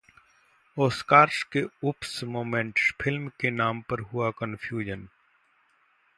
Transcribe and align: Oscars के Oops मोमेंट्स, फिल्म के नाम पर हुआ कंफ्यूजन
Oscars 0.77 1.43
के 1.43 1.61
Oops 1.87 2.23
मोमेंट्स, 2.23 2.91
फिल्म 3.01 3.31
के 3.39 3.49
नाम 3.51 3.81
पर 3.81 3.99
हुआ 3.99 4.31
कंफ्यूजन 4.31 5.07